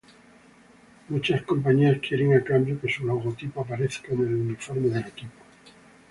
Muchas 1.09 1.43
compañías 1.43 1.99
quieren 1.99 2.33
a 2.33 2.43
cambio 2.43 2.81
que 2.81 2.91
su 2.91 3.05
logotipo 3.05 3.61
aparezca 3.61 4.13
en 4.15 4.21
el 4.21 4.33
uniforme 4.33 4.87
del 4.89 5.05
equipo. 5.07 5.43